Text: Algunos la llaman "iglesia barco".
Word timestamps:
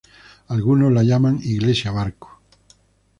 Algunos 0.47 0.91
la 0.91 1.03
llaman 1.03 1.37
"iglesia 1.43 1.91
barco". 1.91 2.39